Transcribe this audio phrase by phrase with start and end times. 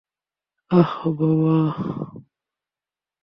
[0.71, 1.57] আহ, বাবা?